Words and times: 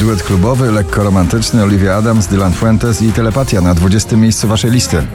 Duet 0.00 0.22
klubowy, 0.22 0.72
lekko 0.72 1.02
romantyczny, 1.02 1.62
Olivia 1.62 1.96
Adams, 1.96 2.26
Dylan 2.26 2.52
Fuentes 2.52 3.02
i 3.02 3.12
Telepatia 3.12 3.60
na 3.60 3.74
20 3.74 4.16
miejscu 4.16 4.48
waszej 4.48 4.70
listy. 4.70 5.06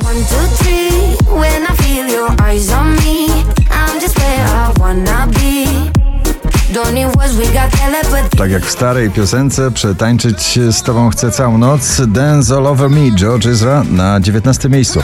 Tak 8.37 8.51
jak 8.51 8.65
w 8.65 8.71
starej 8.71 9.09
piosence, 9.09 9.71
przetańczyć 9.71 10.59
z 10.71 10.83
tobą 10.83 11.09
chcę 11.09 11.31
całą 11.31 11.57
noc. 11.57 12.01
Dance 12.07 12.55
All 12.55 12.67
Over 12.67 12.89
Me, 12.89 13.11
George 13.15 13.47
Ezra 13.47 13.83
na 13.89 14.19
19 14.19 14.69
miejscu. 14.69 14.99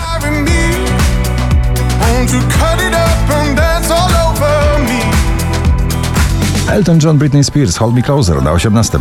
Elton 6.68 7.00
John, 7.04 7.18
Britney 7.18 7.44
Spears, 7.44 7.78
Hold 7.78 7.96
Me 7.96 8.02
Closer 8.02 8.44
na 8.44 8.52
18. 8.52 9.00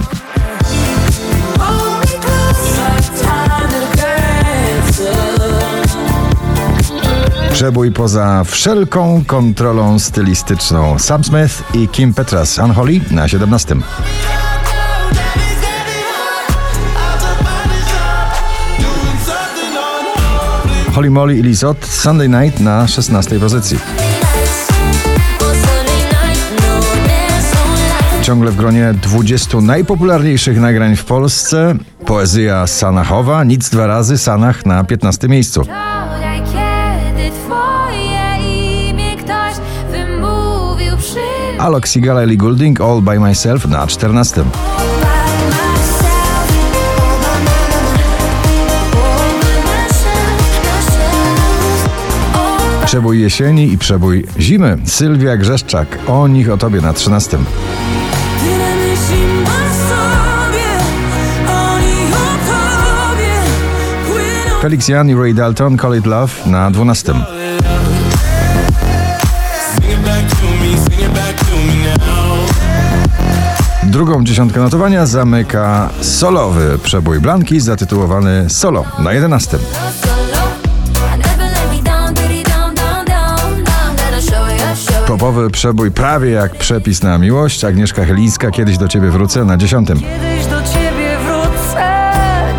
Przebój 7.53 7.93
poza 7.93 8.45
wszelką 8.45 9.25
kontrolą 9.27 9.99
stylistyczną. 9.99 10.99
Sam 10.99 11.25
Smith 11.25 11.63
i 11.75 11.89
Kim 11.89 12.15
Petras, 12.15 12.59
Unholy 12.59 13.01
na 13.11 13.29
17. 13.29 13.77
Holly 20.95 21.11
Molly 21.11 21.39
i 21.39 21.43
Lizot, 21.43 21.87
Sunday 21.87 22.29
Night 22.29 22.61
na 22.61 22.89
16 22.89 23.41
pozycji. 23.41 23.79
Ciągle 28.23 28.51
w 28.51 28.57
gronie 28.57 28.95
20 29.03 29.61
najpopularniejszych 29.61 30.61
nagrań 30.61 30.97
w 30.97 31.05
Polsce. 31.05 31.75
Poezja 32.07 32.67
Sanachowa, 32.67 33.45
nic 33.45 33.71
dwa 33.71 33.87
razy, 33.87 34.19
Sanach 34.19 34.67
na 34.67 34.85
15 34.85 35.29
miejscu. 35.29 35.63
Alok 41.61 41.87
Sigala 41.87 42.23
Ellie 42.23 42.37
Goulding, 42.37 42.81
All 42.81 43.03
By 43.03 43.19
Myself 43.21 43.67
na 43.67 43.87
14. 43.87 44.45
Przebój 52.85 53.21
jesieni 53.21 53.73
i 53.73 53.79
przebój 53.79 54.27
zimy. 54.39 54.79
Sylwia 54.85 55.37
Grzeszczak, 55.37 55.99
o 56.07 56.29
nich 56.29 56.51
o 56.51 56.57
tobie 56.57 56.81
na 56.81 56.93
13. 56.93 57.31
Tyle 57.31 58.77
myśli 58.77 59.25
masz 59.45 59.77
sobie, 59.91 60.67
oni 61.49 62.13
o 62.13 62.53
tobie 62.53 63.35
płyną. 64.09 64.61
Felix 64.63 64.89
Jan 64.89 65.11
i 65.11 65.15
Ray 65.15 65.35
Dalton, 65.35 65.79
Call 65.79 65.99
It 65.99 66.07
Love 66.07 66.33
na 66.47 66.71
12. 66.71 67.15
Drugą 73.91 74.25
dziesiątkę 74.25 74.61
notowania 74.61 75.07
zamyka 75.07 75.91
solowy 76.01 76.79
przebój 76.83 77.21
Blanki 77.21 77.61
zatytułowany 77.61 78.51
Solo 78.51 78.85
na 78.99 79.13
11. 79.13 79.59
Popowy 85.07 85.51
przebój 85.51 85.91
prawie 85.91 86.31
jak 86.31 86.59
przepis 86.59 87.03
na 87.03 87.19
miłość. 87.19 87.65
Agnieszka 87.65 88.05
Chylińska, 88.05 88.51
kiedyś 88.51 88.79
do 88.79 88.89
ciebie 88.89 89.11
wrócę 89.11 89.45
na 89.45 89.57
10. 89.57 89.89
Kiedyś 89.89 90.47
do 90.47 90.63
ciebie 90.63 91.19
wrócę, 91.25 92.13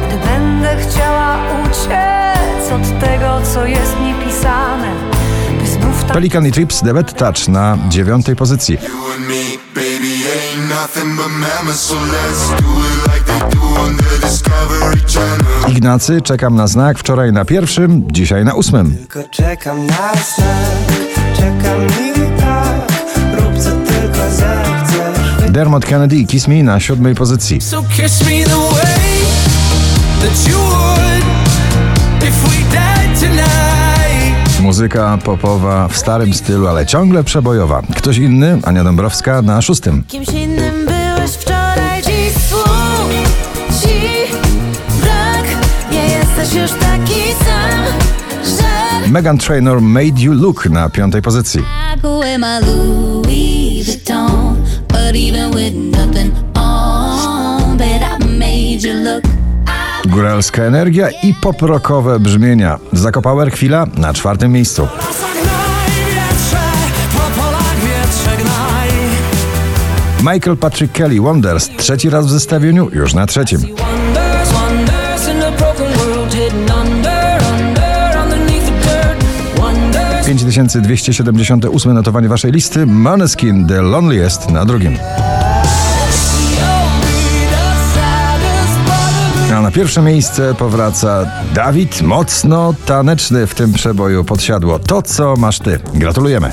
gdy 0.07 0.27
będę 0.27 0.75
chciała 0.77 1.37
uciec 1.63 2.71
od 2.71 2.99
tego, 2.99 3.41
co 3.53 3.65
jest 3.65 3.91
znów 3.91 4.21
tak 4.43 5.00
Pelikan 6.13 6.45
i 6.45 6.51
Trips, 6.51 6.81
The 6.81 6.93
Bad 6.93 7.17
Touch 7.17 7.47
na 7.47 7.77
9 7.89 8.25
pozycji. 8.37 8.77
Ignacy, 15.67 16.21
czekam 16.21 16.55
na 16.55 16.67
znak. 16.67 16.99
Wczoraj 16.99 17.31
na 17.31 17.45
pierwszym, 17.45 18.03
dzisiaj 18.11 18.45
na 18.45 18.53
ósmym. 18.53 18.95
Tylko 18.95 19.29
czekam 19.29 19.85
na 19.85 20.11
znak, 20.13 21.07
czekam 21.35 21.87
i 21.87 22.39
tak 22.39 22.91
Rób 23.39 23.63
co 23.63 23.69
tylko 23.69 24.31
zechcesz 24.31 25.51
Dermot 25.51 25.85
Kennedy, 25.85 26.25
Kiss 26.25 26.47
Me 26.47 26.63
na 26.63 26.79
siódmej 26.79 27.15
pozycji. 27.15 27.61
So 27.61 27.83
kiss 27.83 28.21
me 28.21 28.43
the 28.43 28.75
way 28.75 29.21
that 30.21 30.47
you 30.49 30.57
would 30.57 31.23
if 32.23 32.47
we 32.47 32.75
died. 32.75 33.00
Muzyka 34.71 35.17
popowa 35.23 35.87
w 35.87 35.97
starym 35.97 36.33
stylu, 36.33 36.67
ale 36.67 36.85
ciągle 36.85 37.23
przebojowa. 37.23 37.81
Ktoś 37.95 38.17
inny, 38.17 38.59
Ania 38.63 38.83
Dąbrowska 38.83 39.41
na 39.41 39.61
szóstym. 39.61 40.03
Kimś 40.07 40.27
innym 40.27 40.85
byłeś 40.85 41.31
wczoraj, 41.31 42.01
dziś 42.03 42.33
słów 42.49 43.11
ci 43.81 43.93
brak. 45.01 45.45
Nie 45.91 46.03
jesteś 46.03 46.61
już 46.61 46.71
taki 46.71 47.21
sam, 47.45 47.85
że 48.45 49.09
Megan 49.09 49.37
Trainor, 49.37 49.81
Made 49.81 50.21
You 50.21 50.33
Look 50.33 50.69
na 50.69 50.89
piątej 50.89 51.21
pozycji. 51.21 51.63
Louis 52.03 53.85
Vuitton, 53.85 54.55
but 54.87 55.15
even 55.15 55.51
with 55.51 55.73
nothing 55.75 56.33
on, 56.55 57.77
bet 57.77 58.01
I 58.01 58.25
made 58.25 58.83
you 58.83 58.93
look. 58.93 59.23
Góralska 60.11 60.63
energia 60.63 61.09
i 61.23 61.33
poprokowe 61.33 62.19
brzmienia. 62.19 62.79
Zakopower 62.93 63.51
chwila 63.51 63.85
na 63.97 64.13
czwartym 64.13 64.51
miejscu. 64.51 64.87
Michael 70.33 70.57
Patrick 70.57 70.93
Kelly, 70.93 71.21
Wonders, 71.21 71.69
trzeci 71.77 72.09
raz 72.09 72.27
w 72.27 72.29
zestawieniu, 72.29 72.89
już 72.93 73.13
na 73.13 73.25
trzecim. 73.25 73.59
Wonders, 73.61 74.51
wonders 74.51 75.27
in 75.27 75.43
a 75.43 75.51
broken 75.51 75.93
world 75.93 76.33
hidden 76.33 76.59
under, 76.61 77.41
under, 77.59 78.17
underneath 78.23 78.65
the 78.65 78.71
dirt. 78.71 79.25
Wonders. 79.59 80.25
5278 80.25 81.93
notowanie 81.93 82.29
waszej 82.29 82.51
listy. 82.51 82.85
Måneskin, 82.85 83.67
The 83.67 83.81
Loneliest 83.81 84.49
na 84.49 84.65
drugim. 84.65 84.97
Na 89.61 89.71
pierwsze 89.71 90.01
miejsce 90.01 90.55
powraca 90.55 91.25
Dawid, 91.53 92.01
mocno 92.01 92.73
taneczny 92.85 93.47
w 93.47 93.55
tym 93.55 93.73
przeboju 93.73 94.23
podsiadło. 94.23 94.79
To, 94.79 95.01
co 95.01 95.35
masz 95.35 95.59
ty. 95.59 95.79
Gratulujemy. 95.93 96.51